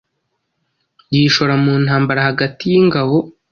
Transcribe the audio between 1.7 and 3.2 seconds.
ntambara hagati yingabo